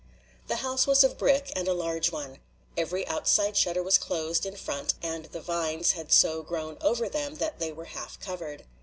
[0.47, 2.39] The house was of brick and a large one.
[2.75, 7.35] Every outside shutter was closed in front and the vines had so grown over them
[7.35, 8.65] that they were half covered.